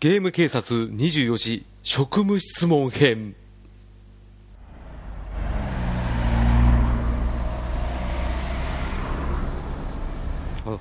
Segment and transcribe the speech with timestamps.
[0.00, 3.36] ゲーム警察24時職務質問編。
[10.64, 10.78] あ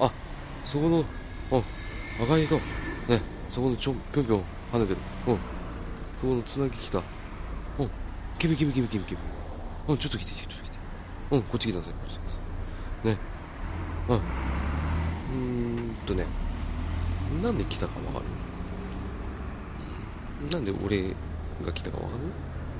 [0.00, 0.10] あ
[0.66, 1.04] そこの
[1.52, 1.62] あ
[2.20, 2.60] 赤い人ね
[3.50, 4.98] そこのちょぴょんぴょん跳ねてる。
[5.28, 5.38] うん。
[6.20, 6.98] そこのつなぎ来た。
[6.98, 7.00] う
[7.84, 7.90] ん。
[8.40, 9.20] キビキビキビキビキビ。
[9.86, 10.76] うんちょっと来てちょっと来て。
[11.30, 12.40] うんこっち来たんですよこっち来たんすよ
[13.12, 13.18] ね。
[14.08, 14.16] うん。
[14.16, 16.47] うんとね。
[17.42, 18.26] なんで来たかわか
[20.50, 20.50] る？
[20.50, 21.14] なんで俺
[21.64, 22.24] が来たかわかる？
[22.24, 22.28] ね、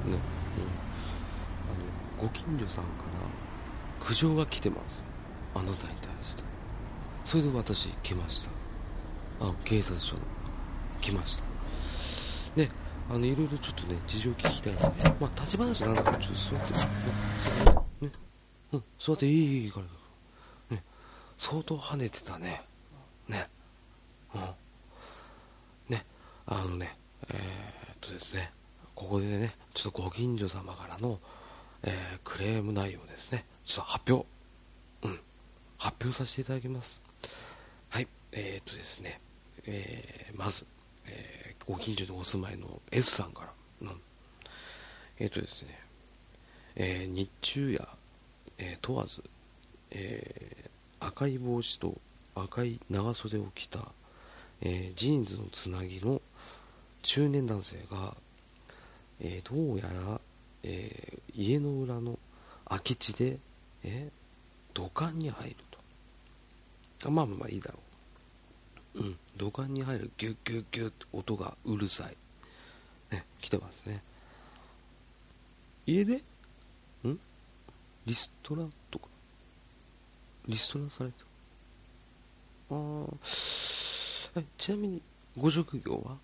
[0.07, 0.23] うん、あの
[2.23, 2.91] ご近所さんか
[4.01, 5.05] ら苦情が来てます。
[5.55, 6.43] あなたに対して。
[7.24, 8.43] それで私来まし
[9.41, 9.47] た。
[9.47, 10.21] あ警察署の。
[11.01, 11.43] 来ました。
[12.57, 12.71] ね。
[13.10, 14.87] あのいろいろちょっとね事情聞きたいので。
[15.21, 16.79] まあ立ち話なんだからちょっと座ってね
[18.01, 18.10] ね。
[18.73, 18.83] うん。
[18.99, 19.80] 座っていいいいか
[20.71, 20.83] らね
[21.37, 22.62] 相当跳ねてたね
[23.29, 23.49] ね
[24.34, 24.42] うん。
[25.88, 26.05] ね
[26.46, 26.96] あのね
[27.28, 28.52] えー、っとですね
[28.95, 31.20] ここでねちょっとご近所様からの、
[31.82, 33.45] えー、クレーム内容ですね。
[33.65, 34.26] ちょっと発表。
[35.02, 35.20] うん。
[35.79, 37.01] 発表させていただきます。
[37.88, 38.09] はい。
[38.32, 39.20] えー、っとですね
[39.70, 40.65] えー、まず、
[41.07, 44.01] えー、ご近所にお住まいの S さんから、うん、
[45.18, 45.79] えー、っとですね、
[46.76, 47.87] えー、日中や、
[48.57, 49.23] え問わず、
[49.90, 52.01] え赤い帽子と
[52.35, 53.92] 赤い長袖を着た、
[54.60, 56.20] えジーンズのつなぎの
[57.02, 58.16] 中年男性が、
[59.20, 60.20] えどうやら、
[60.62, 62.18] え家の裏の
[62.66, 63.38] 空き地で、
[63.84, 64.10] え
[64.75, 67.09] 土管に入ると。
[67.09, 67.78] あまあまあまあいいだろ
[68.94, 69.00] う。
[69.00, 72.16] うん、土管に入るギュッギュッギュッって音がうるさい。
[73.14, 74.03] ね、来てますね。
[75.86, 76.16] 家で
[77.04, 77.19] ん？
[78.06, 79.09] リストラとか？
[80.47, 81.25] リストラされた
[82.70, 83.06] ああ、
[84.56, 85.03] ちなみに、
[85.37, 86.17] ご職業は？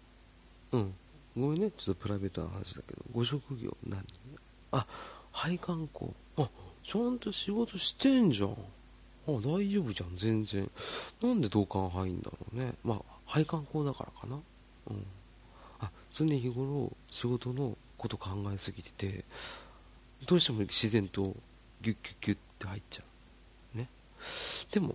[0.73, 0.95] うん。
[1.37, 4.05] ごめんね、ちょっとプライベートな話だけど、ご職業何？
[4.73, 4.87] あ、
[5.33, 6.15] 配管工。
[6.37, 6.49] あ、
[6.85, 8.51] ちゃんと仕事してんじゃん。
[8.51, 8.55] あ、
[9.27, 10.71] 大丈夫じゃん、全然。
[11.23, 12.75] なんで同感入んだろうね。
[12.85, 14.39] まあ、配管工だからかな。
[14.91, 15.07] うん。
[15.81, 19.25] あ、常日頃、仕事のこと考えすぎてて、
[20.27, 21.35] どうしても自然と
[21.83, 23.03] ギュッギュッギュッって入っちゃ
[23.75, 23.79] う。
[23.79, 23.89] ね。
[24.71, 24.95] でも、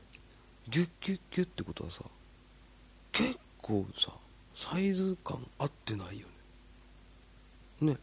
[0.70, 2.04] ギュッギュッギュッってことはさ、
[3.20, 4.14] 結構さ、
[4.54, 6.28] サイズ感合ってないよ
[7.82, 7.92] ね。
[7.92, 7.98] ね。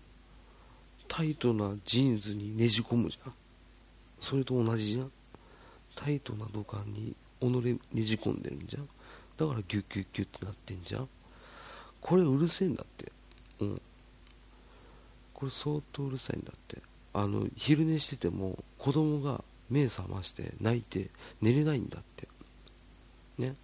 [1.09, 3.33] タイトなジーンズにねじ込むじゃん。
[4.21, 5.13] それと同じじゃん。
[5.95, 8.89] タイトな土管に己ねじ込んでるんじゃん。
[9.39, 11.09] だからギュッギュッギュッってなってんじゃん。
[12.03, 13.11] これうるせえんだって。
[13.61, 13.81] うん。
[15.33, 16.83] これ相当うるさいんだって。
[17.15, 21.09] あの、昼寝してても子供が目覚まして泣いて
[21.41, 22.29] 寝れないんだって。
[23.39, 23.57] ね。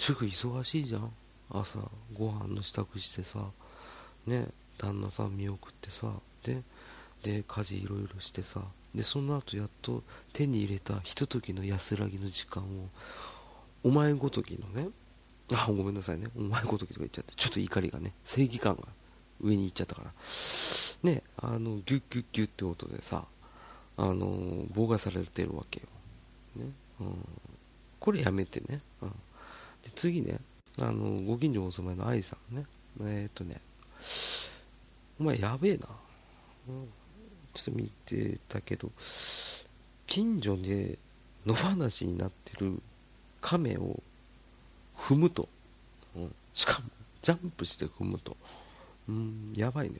[0.00, 1.12] 主婦忙しいじゃん。
[1.50, 1.78] 朝
[2.14, 3.50] ご飯の支度してさ、
[4.26, 4.46] ね。
[4.78, 6.10] 旦那さん見送ってさ、
[6.42, 6.62] で、
[7.22, 8.62] で、家事いろいろしてさ、
[8.94, 10.02] で、その後やっと
[10.32, 12.66] 手に入れたひとときの安らぎの時間を、
[13.84, 14.88] お前ごときのね、
[15.52, 18.88] あ、ごめんなさいね、お前ごときとか言っちゃって、ちょっと怒りがね、正義感が
[19.42, 20.12] 上に行っちゃったから、
[21.02, 23.26] ね、あの、ギュッギュッギュッって音でさ、
[23.98, 25.82] あの、妨害されてるわけ
[26.56, 26.64] よ。
[26.64, 26.72] ね。
[27.00, 27.28] うん。
[27.98, 28.80] これやめてね。
[29.02, 29.12] うん。
[29.82, 30.38] で、次ね、
[30.78, 32.64] あの、ご近所お住まいの愛さんね。
[33.02, 33.60] えー、っとね、
[35.18, 35.86] お前やべえな。
[36.68, 36.88] うん
[37.54, 38.90] ちょっと見てたけど、
[40.06, 40.98] 近所で
[41.46, 42.80] 野放しになってる
[43.40, 44.00] 亀を
[44.96, 45.48] 踏むと、
[46.16, 46.88] うん、しかも
[47.22, 48.36] ジャンプして踏むと、
[49.08, 49.96] うん、やばいね、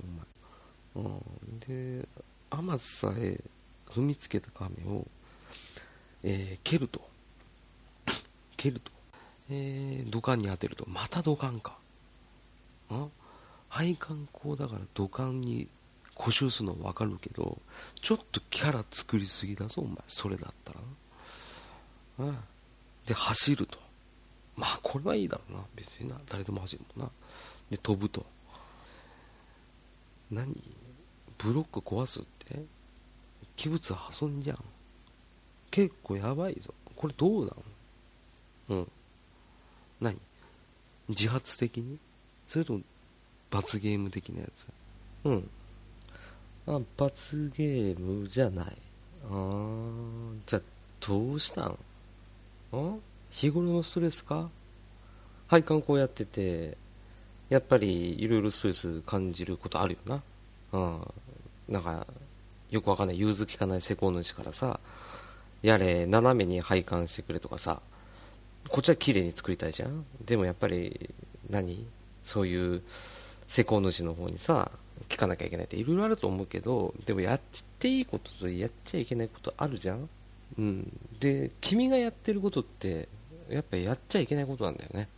[0.95, 1.07] お前。
[1.07, 2.09] うん、で、
[2.51, 3.43] 天津さえ
[3.87, 5.07] 踏みつけた亀を、
[6.23, 7.01] えー、蹴ると。
[8.57, 8.93] 蹴ると。
[9.51, 10.85] えー、土管に当てると。
[10.89, 11.77] また土管か。
[12.93, 13.11] ん
[13.69, 15.69] 配管工だから土管に
[16.15, 17.59] 故障するの分かるけど、
[18.01, 19.97] ちょっとキャラ作りすぎだぞ、お前。
[20.07, 20.81] それだったら。
[22.19, 22.39] うん。
[23.07, 23.79] で、走ると。
[24.57, 25.65] まあ、これはいいだろうな。
[25.75, 26.21] 別にな。
[26.29, 27.11] 誰でも走るもんな。
[27.71, 28.27] で、飛ぶと。
[30.31, 30.55] 何？
[31.39, 32.63] ブロック壊すって？
[33.57, 34.65] 器物破損じゃん。
[35.71, 36.75] 結構やばいぞ。
[36.97, 37.57] これどうなの
[38.69, 38.91] うん。
[40.01, 40.19] 何？
[41.09, 41.99] 自発的に？
[42.49, 42.81] それとも
[43.51, 44.67] 罰ゲーム的なやつ？
[45.25, 45.51] うん。
[46.67, 48.77] あ、罰ゲームじゃない。
[49.25, 50.63] あー、じゃあ、
[51.07, 51.79] どうしたん？
[52.77, 53.01] ん
[53.31, 54.49] 日頃のストレスか？
[55.49, 56.77] 配管工やってて、
[57.49, 60.23] やっぱりいろいろストレス感じることあるよな。
[60.73, 61.15] うん。
[61.69, 62.07] なんか、
[62.71, 64.79] よくわかんない融通きかない施工主からさ、
[65.63, 67.83] やれ、斜めに配管してくれとかさ、
[68.71, 70.05] こっちは綺麗に作りたいじゃん。
[70.25, 71.11] でもやっぱり、
[71.49, 71.87] 何？
[72.25, 72.83] そういう
[73.49, 74.71] 施工主の方にさ
[75.09, 77.41] 聞かなきゃいけないっていろいろあると思うけどでもやっ
[77.79, 80.09] ていいこととやっちゃいけないことあるじゃん、
[80.59, 83.09] うん、で君がやってることって
[83.49, 85.09] やっぱりやっちゃいけないことなんだよね。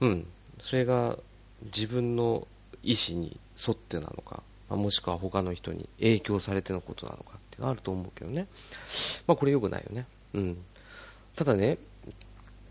[0.00, 0.26] うん。
[0.60, 1.18] それが
[1.64, 2.46] 自分の
[2.84, 8.46] 意思に沿ってなのかもしくは他の人に影響されてのことなのかってあると思うけどね。
[9.26, 10.06] まあこれ良くないよね。
[10.34, 10.58] うん。
[11.34, 11.78] ただね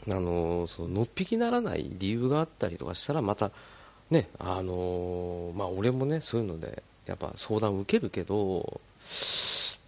[0.10, 3.52] あのそののっぴきならない理由があったりとかしたらまた
[4.10, 8.82] ねあのまあ俺もねそういうのでやっぱ相談を受けるけど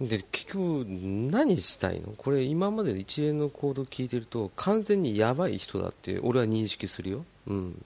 [0.01, 2.13] で結局何したいの？
[2.17, 7.25] これ今まで一連の行動を聞いてると完全にやばい人だって俺は認識するよ。
[7.47, 7.85] うん。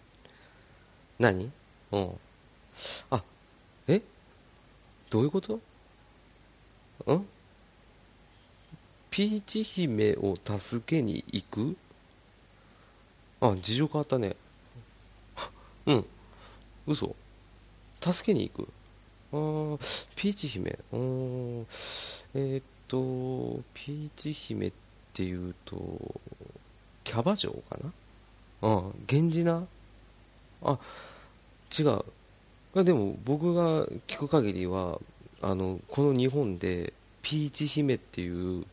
[1.19, 1.51] 何？
[1.91, 2.12] うん。
[3.12, 3.24] あ
[3.88, 4.01] え？
[5.09, 5.56] どういうこと？
[7.13, 7.25] ん？
[9.12, 11.77] ピーチ姫を助けに行く？
[13.42, 14.36] あ、事情変わったね。
[15.86, 16.06] うん。
[16.88, 17.16] 嘘。
[18.01, 18.68] 助けに行く。
[19.31, 20.78] あー、ピーチ姫。
[20.92, 21.68] うん。
[22.34, 24.74] えー、っと、ピーチ姫っ
[25.13, 26.19] ていうと、
[27.04, 27.92] キャバ嬢かな？
[28.62, 28.81] ああ、
[29.12, 29.68] 源氏な？
[30.63, 30.80] あ、
[31.78, 32.84] 違う。
[32.84, 35.00] でも僕が聞く限りは、
[35.42, 38.66] あの、この日本でピーチ姫っていう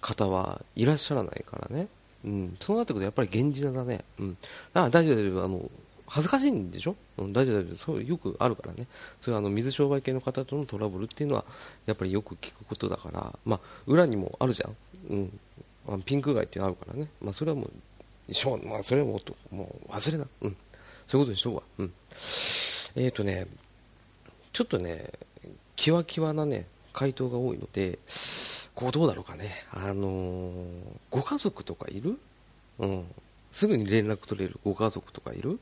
[0.00, 1.88] 方はいらっしゃらないからね。
[2.24, 4.04] うん、そうなってくるとやっぱり源氏名だね。
[4.18, 4.36] うん。
[4.72, 5.44] あ、大丈夫、大丈夫。
[5.44, 5.70] あの、
[6.06, 7.76] 恥ずかしいんでしょ、うん、大丈夫、大丈夫。
[7.76, 8.86] そうよくあるからね。
[9.20, 11.44] そういうあの、水商売系の方とのトラブルっていうのは、
[11.86, 14.76] やっぱりよく聞くことだから、まあ、裏にもあるじゃん。
[15.10, 15.40] うん。
[15.86, 17.08] あピンク街っていうのあるからね。
[17.20, 17.68] まあ、それはも
[18.28, 19.20] う、しょ、まあ、それはも
[19.52, 20.26] う、もう忘れな。
[20.42, 20.56] うん。
[21.06, 21.62] そういうことにしようわ。
[21.78, 21.92] うん。
[22.96, 23.46] えっ、ー、とね、
[24.52, 25.10] ちょっとね、
[25.76, 27.98] キワキワなね、回答が多いので、
[28.74, 30.68] こうどうだろうかね、あのー、
[31.10, 32.18] ご家族とかいる？
[32.80, 33.04] うん。
[33.52, 35.60] すぐに連絡取れるご家族とかいる？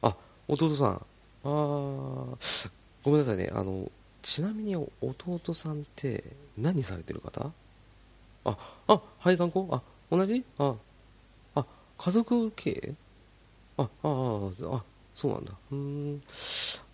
[0.00, 0.16] あ、
[0.48, 1.06] 弟さん。
[1.44, 2.70] あー、
[3.04, 3.50] ごめんなさいね。
[3.52, 3.90] あの、
[4.22, 6.24] ちなみに弟さんって
[6.56, 7.52] 何されてる方？
[8.44, 8.56] あ、
[8.88, 10.42] あ、配管工あ、同じ？
[10.58, 10.74] あ、
[11.54, 11.66] あ、
[11.98, 12.94] 家族経営？
[13.76, 15.52] あ、ああ、あ、そうなんだ。
[15.70, 16.22] うん。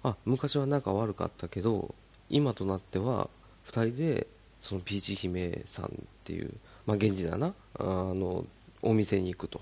[0.02, 1.94] あ、昔は仲悪かったけど、
[2.28, 3.30] 今となっては
[3.66, 4.26] 2人で
[4.66, 5.88] そのピーチ姫さんっ
[6.24, 6.52] ていう、
[6.86, 7.54] まあ、現地だな。
[7.78, 8.44] あの
[8.82, 9.60] お店に行くと。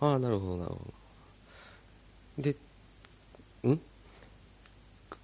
[0.00, 0.80] ああなるほどなるほ
[2.36, 2.42] ど。
[2.42, 2.56] で
[3.68, 3.80] ん？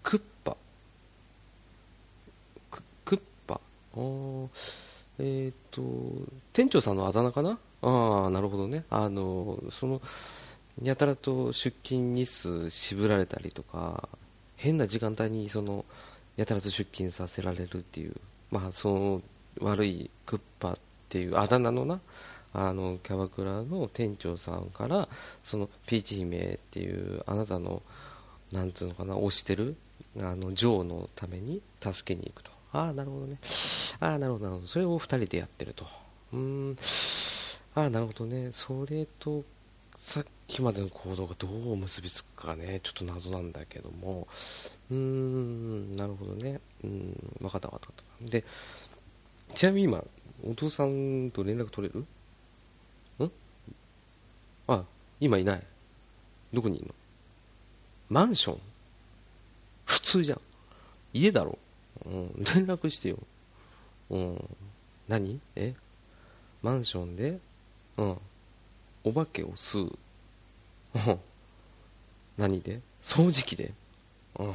[0.03, 0.57] クッパ
[2.71, 3.61] ククッパ
[3.97, 4.01] あ
[5.19, 5.83] えっ、と
[6.53, 7.59] 店長さんのあだ名かな？
[7.83, 8.85] ああなるほどね。
[8.91, 10.01] あのその
[10.83, 14.09] やたらと出勤日数渋られたりとか
[14.57, 15.85] 変な時間帯にその
[16.37, 18.15] やたらと出勤させられるっていう
[18.51, 19.23] まあ、その
[19.61, 22.01] 悪いクッパっていうあだ名のな
[22.53, 25.09] あのキャバクラの店長さんから
[25.45, 27.83] そのピーチ姫っていうあなたの
[28.51, 29.77] なんつうのかな推してる
[30.19, 32.51] あのジョーのために助けに行くと。
[32.73, 33.39] ああなるほどね。
[34.01, 34.67] ああなるほどなるほど。
[34.67, 35.87] それを2人でやってると。
[36.33, 36.77] うーん。
[37.75, 38.51] ああなるほどね。
[38.53, 39.45] それと
[39.97, 42.81] さっきまでの行動がどう結びつくかね。
[42.83, 44.27] ちょっと謎なんだけども。
[44.91, 46.61] うーんなるほどね。
[46.83, 48.10] うん分かった分かった。
[48.21, 48.45] で、
[49.55, 50.05] ちなみに今、
[50.45, 52.01] お父さんと連絡取れる？
[53.25, 53.31] ん？
[54.69, 54.85] あ、
[55.21, 55.63] 今いない。
[56.53, 56.95] どこにいるの？
[58.09, 58.61] マンション？
[59.85, 60.41] 普通じゃん。
[61.13, 61.59] 家だろ？
[62.07, 63.19] うん、連絡してよ。
[64.11, 64.49] うん。
[65.09, 65.41] 何？
[65.57, 65.75] え？
[66.63, 67.39] マンションで？
[67.97, 68.19] うん。
[69.05, 69.99] お化けを吸う。
[70.95, 71.19] うん。
[72.37, 72.81] 何で？
[73.03, 73.73] 掃除機で？
[74.39, 74.55] うん。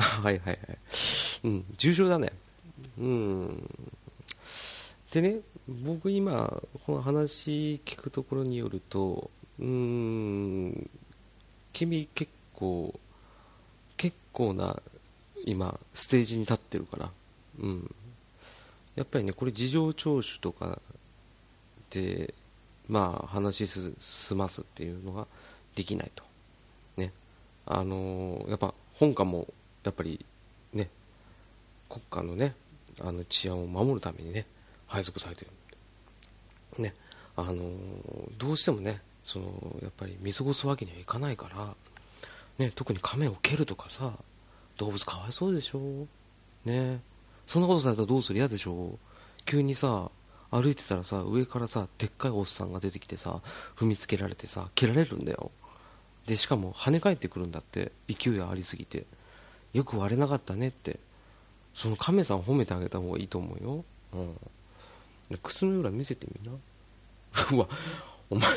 [0.22, 0.58] はいはいはい。
[1.44, 2.32] うん、重症だね。
[2.98, 3.70] うん。
[5.12, 10.90] でね、僕今、この話聞くところによると、うん、
[11.72, 12.98] 君結構、
[13.98, 14.80] 結構な、
[15.44, 17.10] 今、ステージに立ってるから、
[17.58, 17.94] うん。
[18.96, 20.80] やっぱりね、これ事情聴取とか
[21.90, 22.32] で、
[22.88, 25.26] まあ、話し済ますっていうのが
[25.74, 26.24] できないと。
[26.96, 27.12] ね。
[27.66, 29.46] あのー、やっぱ本家も、
[29.84, 30.24] やっぱり
[30.72, 30.90] ね、
[31.88, 32.54] 国家のね、
[33.00, 34.46] あの治安を守るためにね、
[34.86, 35.50] 配属されてる。
[36.78, 36.94] ね、
[37.36, 37.70] あの
[38.38, 39.46] どうしてもね、その
[39.82, 41.74] やっぱり見過ごすわけにはいかないから、
[42.58, 44.14] ね、特に亀を蹴るとかさ、
[44.76, 46.06] 動物かわいそうでしょ。
[46.64, 47.00] ね、
[47.46, 48.38] そんなことされたらどうする？
[48.38, 48.98] 嫌でしょ。
[49.46, 50.10] 急にさ、
[50.50, 53.40] 歩いてたらさ、上からさ、でっかいおっさんが出てきてさ、
[53.76, 55.50] 踏みつけられてさ、蹴られるんだよ。
[56.26, 59.06] で、しかも跳ね返ってくるんだって、勢いありすぎて。
[59.72, 60.98] よく割れなかったねって。
[61.74, 63.84] その亀さん褒めてあげた方がいいと思うよ。
[64.14, 64.36] うん。
[65.42, 66.56] 靴の裏見せてみな。
[67.52, 67.68] うわ
[68.28, 68.48] お前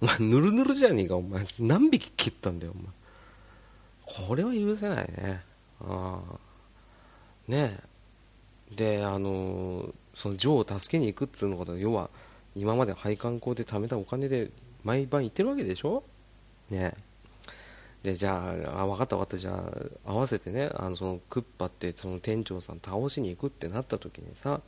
[0.00, 1.46] お前ぬるぬるじゃねえかお前。
[1.58, 4.26] 何匹切ったんだよお前。
[4.28, 5.42] これは許せないね。
[5.80, 6.38] ああ
[7.48, 7.78] ね。
[7.80, 7.94] え
[8.74, 12.08] であのー、そのジョーを助けに行くっていうのこと要は
[12.56, 14.50] 今まで配管工で貯めたお金で
[14.82, 16.02] 毎晩行ってるわけでしょ？
[16.70, 16.96] ね。
[16.96, 17.13] え
[18.04, 19.38] でじゃああ分かった分かった。
[19.38, 19.54] じゃ
[20.06, 24.60] あ合わせてねあのそのクッパってその店長さん倒しに行くってなった時にさ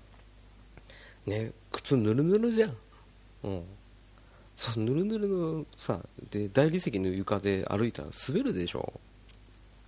[1.26, 2.76] ね靴ぬるぬるじゃん。
[3.44, 3.62] うん。
[4.56, 6.00] そうぬるぬるのさ
[6.30, 8.98] で大理石の床で歩いたら滑るでしょ。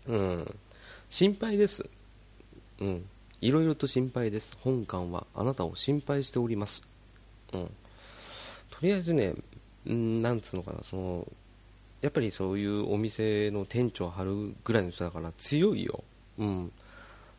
[0.07, 0.55] うん。
[1.09, 1.89] 心配です。
[2.81, 3.05] うん。
[3.41, 4.59] いろいろと心配です。
[4.61, 6.87] 本館はあなたを心配しております。
[7.55, 7.71] うん。
[8.71, 9.33] とりあえずね
[9.89, 11.27] んなんつうのかなその
[12.01, 16.05] やっぱりそういうお店の店長を張るぐらいの人だから強いよ
[16.39, 16.73] うん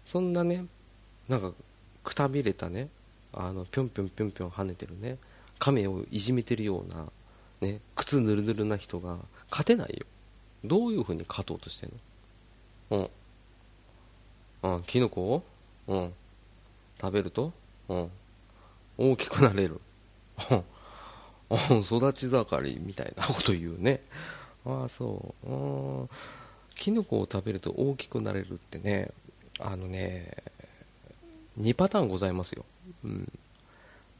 [0.05, 0.65] そんなね
[1.27, 1.53] なんか
[2.03, 2.89] くたびれたね
[3.33, 5.17] あのぴょんぴょんぴょんぴょん跳ねてるね
[5.59, 7.07] 亀をいじめてるような
[7.61, 9.17] ね、靴ぬるぬるな人が
[9.51, 10.05] 勝てないよ。
[10.63, 11.91] どういう風に勝とうとしてん
[12.89, 13.09] の？
[14.63, 14.75] うん。
[14.75, 15.43] うん、キノコを？
[15.87, 16.13] うん。
[17.01, 17.51] 食べると？
[17.89, 18.09] うん。
[18.97, 19.81] 大きくなれる。
[20.51, 20.55] う
[21.75, 21.81] ん。
[21.81, 24.03] 育ち盛りみたいなこと言うね。
[24.65, 25.47] ああ、そう。
[25.47, 26.09] うん。
[26.75, 29.11] キノコを食べると大きくなれるってね、
[29.59, 30.43] あのね、
[31.59, 32.65] 2パターンございますよ。
[33.03, 33.31] うん。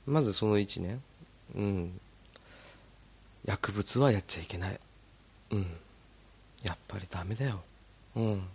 [0.06, 1.00] まずその1ね。
[1.56, 2.00] うん。
[3.46, 4.80] 薬物はやっちゃいけない
[5.52, 5.66] うん
[6.64, 7.62] やっぱりダメだよ
[8.16, 8.48] うん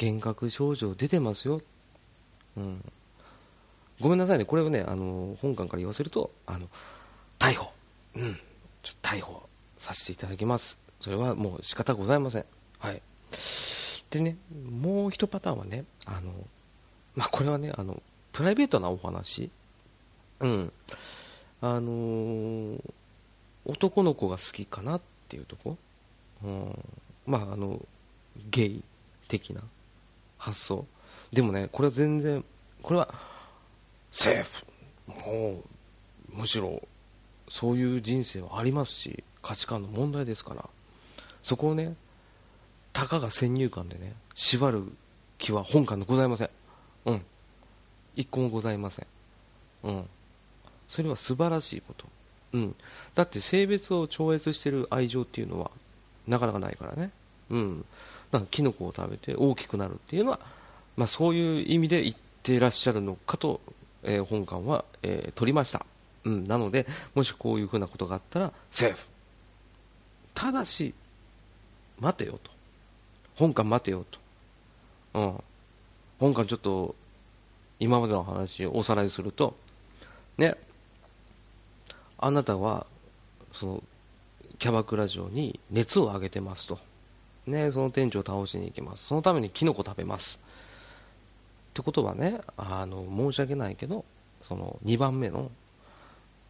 [0.00, 1.60] 幻覚症状出てますよ
[2.56, 2.92] うん
[4.00, 6.68] ごめんなさいねこれをねあの本館から言わせるとあの
[7.38, 7.70] 逮捕
[8.16, 8.38] うん
[8.82, 9.42] ちょ逮捕
[9.80, 10.78] させていただきます。
[11.00, 12.44] それはもう仕方ございません。
[12.78, 13.02] はい。
[14.10, 14.36] でね
[14.70, 16.32] もう一パターンはねあの
[17.16, 19.50] まあこれはねあのプライベートなお話。
[20.40, 20.72] うん。
[21.62, 22.80] あのー、
[23.64, 25.76] 男の子が好きかなっていうとこ、
[26.44, 26.78] うん、
[27.26, 27.80] まああの
[28.50, 28.84] ゲイ
[29.28, 29.62] 的な
[30.36, 30.84] 発想。
[31.32, 32.44] でもねこれは全然
[32.82, 33.14] これは
[34.12, 34.66] セーフ。
[35.08, 35.62] も
[36.34, 36.82] うむしろ
[37.48, 39.24] そういう人生はありますし。
[39.42, 40.68] 価値観の問題ですから。
[41.42, 41.94] そこをね
[42.92, 44.84] たかが先入観でね縛る
[45.38, 46.50] 気は本館でございません。
[47.06, 47.22] うん。
[48.16, 49.06] 一個もございません。
[49.84, 50.08] うん。
[50.88, 52.06] それは素晴らしいこと。
[52.52, 52.74] うん、
[53.14, 55.70] だって性別を超越してる愛情っていうのは
[56.26, 57.10] なかなかないからね、
[57.50, 57.84] うん、
[58.30, 60.40] だかキノコを食べて大きくなるっていうのは、
[60.96, 63.60] まあ、そういう意味で言ってらっしゃるのかと、
[64.02, 65.86] えー、本館は、えー、取りました、
[66.24, 69.09] うん、なのでもしこういうふうなことがあったらセーフ。
[70.34, 70.94] ただし
[71.98, 72.50] 待てよと。
[73.36, 74.18] 本館待てよと、
[75.14, 75.44] うん、
[76.18, 76.94] 本館ちょっと
[77.78, 79.56] 今までの話をおさらいすると
[80.36, 80.56] ね。
[82.22, 82.86] あなたは
[83.52, 83.82] その
[84.58, 86.78] キャバクラ嬢に熱を上げてますと、
[87.46, 89.06] ね、その店長を倒しに行きます。
[89.06, 90.38] そのためにキノコ食べます。
[91.70, 94.04] ってことはねあの申し訳ないけど
[94.42, 95.50] その2番目の,、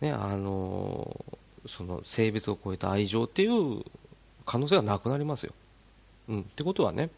[0.01, 1.25] ね、あの
[1.67, 3.83] その性別を超えた愛情っていう
[4.47, 5.53] 可能性はなくなりますよ、
[6.29, 7.11] うん、ってことはね、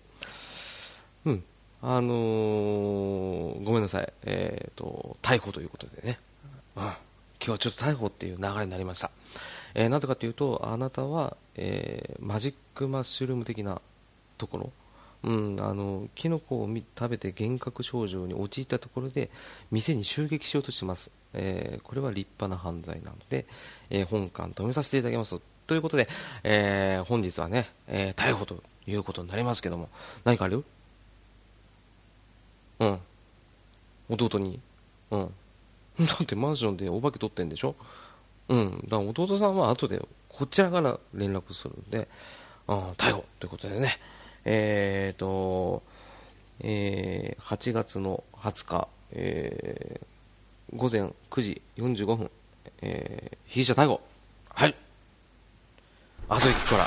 [1.24, 1.44] うん。
[1.80, 6.18] あのー、ごめんなさい、えーと、逮捕ということでね、
[6.76, 6.82] うん。
[6.82, 6.94] 今
[7.40, 9.10] 日はちょっと逮捕っていう流れになりました。
[9.74, 13.80] えー、なぜかというと、あなたは、えー、マジックマッシュルーム的な
[14.38, 14.72] ところ、
[15.24, 19.30] うん、あのキノコを食べて幻覚症状に陥ったところで
[19.70, 23.46] 店に襲撃しようとしてます、えー、これは立派な犯罪なので、
[23.90, 25.74] えー、本館止めさせていただきますと。
[25.74, 26.06] いうことで、
[26.44, 29.88] えー、本日はね、え逮捕ということになりますけども
[30.24, 30.64] 何かある？
[32.80, 32.98] うん。
[34.10, 34.60] 弟に？
[35.10, 35.34] うん。
[35.98, 37.74] だってマンションでお化け取ってんでしょ？
[38.48, 38.80] うん。
[38.84, 42.08] だから弟さんは後でこちらから連絡するんで、
[42.66, 43.98] あ逮捕ということでね、
[44.44, 45.82] えーと、
[46.60, 49.91] えー、8月の20日、えー、
[50.74, 52.30] 午前9時45分、
[52.80, 54.00] えー、被疑者逮捕。
[54.48, 54.74] はい。
[56.28, 56.86] あと駅から、う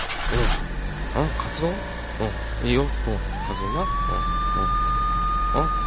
[1.21, 1.23] ん。
[1.23, 2.67] あ、活動うん。
[2.67, 2.81] いいよ。
[2.81, 2.87] うん。
[2.87, 3.81] 活動な。
[3.81, 4.65] うん。
[5.61, 5.79] うん。
[5.79, 5.84] うん。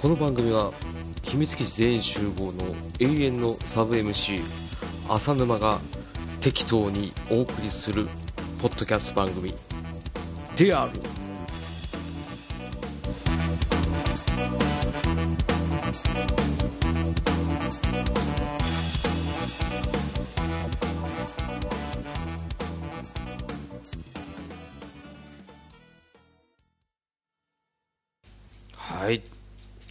[0.00, 0.72] この番組は
[1.22, 4.40] 秘密基地全員集合の永遠のサブ MC
[5.08, 5.80] 浅沼が
[6.40, 8.06] 適当にお送りする
[8.62, 9.52] ポッドキャスト番組。
[10.56, 11.00] である。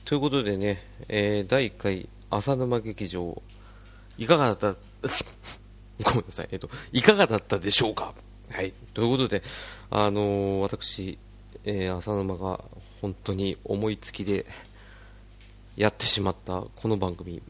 [0.07, 3.41] ということでね、えー、第1回浅沼劇場
[4.17, 4.77] いかがだった？
[6.01, 8.13] ごめんなさい、えっと、いかがだったでしょうか？
[8.49, 8.71] はい。
[8.93, 9.43] ということで、
[9.89, 11.17] あのー、私、
[11.65, 12.63] えー、浅沼が
[13.01, 14.45] 本当に思いつきで
[15.75, 17.41] やってしまったこの番組、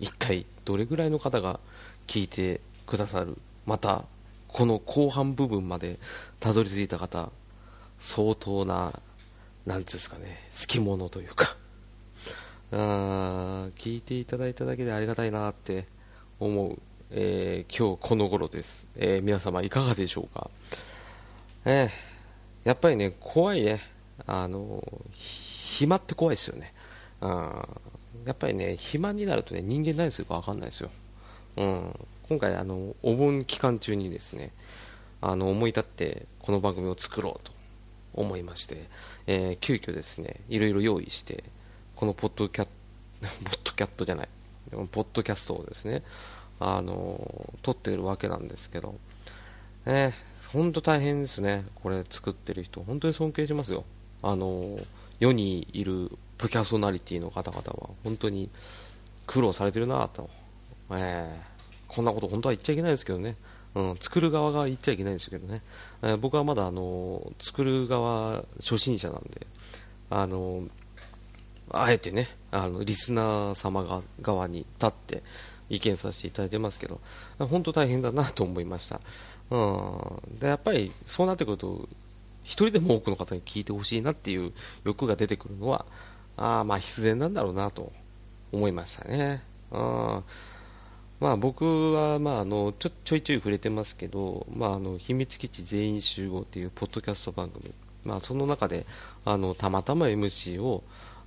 [0.00, 1.60] 一体どれぐらいの方が
[2.08, 3.38] 聞いてくださる？
[3.64, 4.06] また、
[4.48, 6.00] この後半部分まで
[6.40, 7.30] たどり着いた方、
[8.00, 8.92] 相当な、
[9.66, 11.56] なんですかね、好き者というか、
[12.72, 15.86] あ聞いていただいただけでありがたいなって
[16.40, 16.78] 思う、
[17.10, 20.50] えー、今日この頃です、えー、皆様いかがでしょうか、
[21.64, 23.80] えー、やっぱりね怖いね。
[24.26, 26.72] あの暇って怖いですよね。
[27.20, 30.90] やっぱりね暇になるとね人間何するか分かんないですよ、
[31.56, 31.94] うん、
[32.28, 34.52] 今回あのお盆期間中にですね
[35.20, 37.52] あの思い立ってこの番組を作ろうと
[38.14, 38.88] 思いまして、
[39.26, 41.44] えー、急遽ですねいろいろ用意して
[42.02, 42.72] このポッドキャット
[43.44, 44.28] ポッドキャットじゃない
[44.90, 46.02] ポッドキャストをですね、
[46.58, 48.96] あの、撮っているわけなんですけど、
[49.86, 50.12] え、
[50.48, 53.84] 本当大変ですね、これ作ってる人、本当に尊敬しますよ。
[54.20, 54.80] あの、
[55.20, 58.50] 世にいるプキャソナリティの方々は、本当に
[59.28, 60.28] 苦労されてるなと。
[60.90, 63.36] えー、こんなこと本当は言っちゃいけないですけどね。
[63.76, 65.62] うん、作る側が言っちゃいけないんですけどね、
[66.02, 69.46] えー、僕はまだあの作る側初心者なんで、
[70.10, 70.64] あの
[71.70, 75.22] あえてね、あのリスナー様が側に立って
[75.68, 77.00] 意見させていただいてますけど、
[77.38, 79.00] 本当大変だなと思いました。
[79.50, 81.88] うん、でやっぱりそうなってくると、
[82.42, 84.52] 一人でも多くの方に聞いてほしいなっていう
[84.84, 85.86] 欲が出てくるのは、
[86.36, 87.92] あまあ必然なんだろうなと
[88.52, 89.42] 思いましたね。
[89.70, 90.24] うん
[91.22, 97.72] まあ、僕は、まあ、あのちょちょいちょい触れてますけど、まあ、あの秘密基地全員集合っていうポッドキャスト番組、
[98.02, 98.86] まあ、その中で
[99.24, 100.82] あのたまたま MC を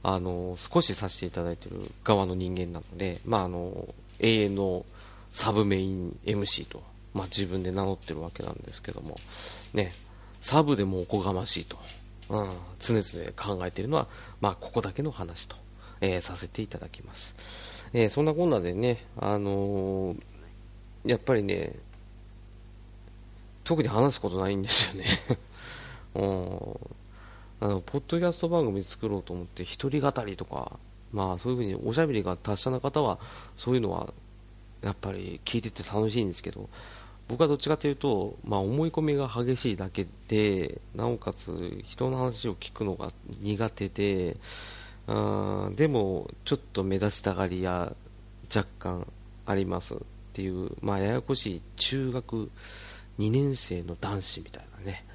[0.08, 3.88] あの少しさせていただいている側の人間なので、まあ、あの
[4.20, 4.86] 永遠の
[5.34, 6.84] サブメイン MC と、
[7.16, 9.18] まあ、自分で名乗ってるわけなんですけども、
[9.74, 9.94] ね、
[10.42, 11.78] サブでもおこがましいと、
[12.30, 14.08] うん、常々考えているのは、
[14.42, 15.56] まあ、ここだけの話と、
[16.02, 17.34] えー、させていただきます、
[17.92, 20.18] えー、そんなこんなでね、あのー、
[21.06, 21.74] やっぱりね
[23.66, 25.06] 特に話すことないんですよね。
[26.14, 26.80] うん。
[27.60, 30.80] あのポッドキャスト番組作ろうと思って一人語りとか、
[31.14, 33.20] まあ、そういうふうにおしゃべりが達者な方は
[33.56, 34.14] そういうのは
[34.82, 36.70] やっぱり聞いてて楽しいんですけど
[37.28, 44.38] 僕はどっちかというと、まあ、思い込みが激しいだけでなおかつ人の話を聞くのが苦手で
[45.08, 47.96] あでもちょっと目立ちたがりや
[48.56, 49.08] 若干
[49.46, 49.98] ありますっ
[50.34, 52.52] ていう、まあ、ややこしい中学
[53.20, 55.06] 2年生の男子みたいなね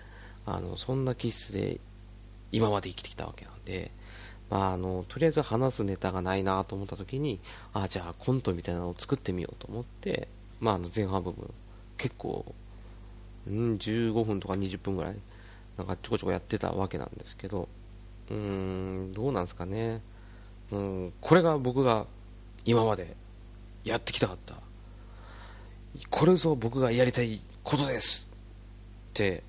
[0.46, 1.81] あのそんな気質で
[2.52, 3.90] 今まで生きてきたわけなんで、
[4.50, 7.40] まあ、あのとりあえず話すネタがないなと思った時に
[7.72, 10.28] あじゃあコントみたいなのを作ってみようと思って、
[10.60, 11.52] まあ、あの前半部分
[11.96, 12.54] 結構、
[13.48, 15.16] ん、15分とか20分ぐらい
[15.78, 17.68] なんかちょこちょこやってたわけなんですけど
[18.30, 20.00] うーんどうなんですかね。
[20.70, 22.06] うんこれが僕が
[22.64, 23.16] 今まで
[23.84, 24.54] やってきたかった。
[26.08, 28.28] これぞ僕がやりたいことです
[29.10, 29.42] って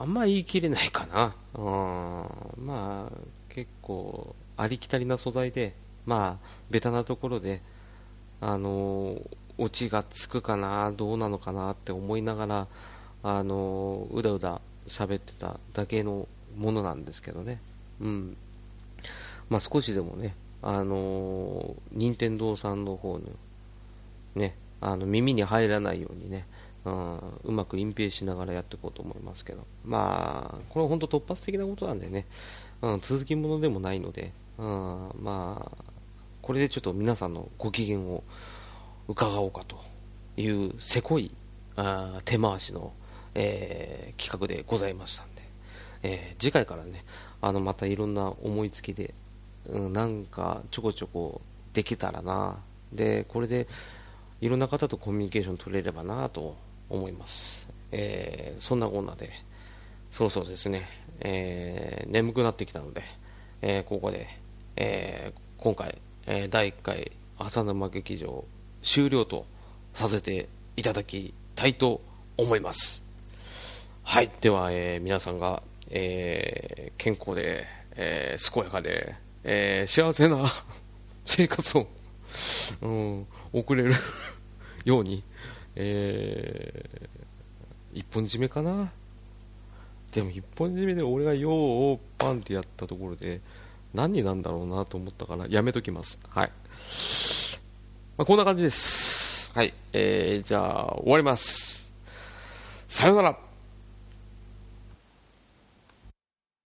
[0.00, 1.34] あんま言い切れないかな。
[1.54, 3.12] うん、まあ、
[3.48, 5.74] 結構、ありきたりな素材で、
[6.06, 7.60] まあ、ベタなところで、
[8.40, 9.20] あの、
[9.58, 12.66] オチがつくかな、どうなのかなって思いながら、
[13.24, 17.60] あの、うだうだ喋ってただけのものなんですけどね。
[18.00, 18.36] うん。
[19.50, 23.24] まあ、少しでもね、あの、任天堂さんの方の、
[24.36, 26.46] ね、あの、耳に入らないようにね、
[26.88, 32.26] うん、うまく隠蔽しながらやっていこうと思いますけど、まあ、これは本当突発的なことなんでね、
[32.82, 35.84] うん、続きものでもないので、うん、まあ、
[36.40, 38.24] これでちょっと皆さんのご機嫌を
[39.06, 39.78] 伺おうかと
[40.36, 41.34] いうせこい
[41.76, 42.92] あ手回しの、
[43.34, 45.42] えー、企画でございましたんで、
[46.02, 47.04] えー、次回からね、
[47.40, 49.14] あのまたいろんな思いつきで、
[49.66, 51.40] うん、なんかちょこちょこ
[51.74, 52.58] できたらな、
[52.92, 53.68] でこれで
[54.40, 56.56] いろんな方とコミュニケーション取れればなと
[56.90, 59.30] 思います、えー、そんなこんなで
[60.10, 60.88] そろそろですね、
[61.20, 63.02] えー、眠くなってきたので、
[63.62, 64.26] えー、ここで、
[64.76, 68.44] え今回、え第1回浅沼劇場
[68.82, 69.44] 終了と
[69.92, 72.00] させていただきたいと
[72.36, 73.02] 思います。
[74.04, 80.44] はいでは、えー、皆さんが、えー、健康で、えー、健やかで、えー、幸せな
[81.24, 81.86] 生活を、
[82.80, 83.94] うん、送れる
[84.84, 85.24] ように、
[85.80, 88.90] えー、一本締めかな？
[90.12, 93.40] でも一本締めで俺がようパンってやったところで
[93.94, 96.50] 何になんだろうなと思ったからやめときますはい
[98.16, 99.52] まあ、こんな感じです。
[99.54, 99.72] はい。
[99.92, 101.92] えー、じゃあ、終わります。
[102.88, 103.47] さようなら。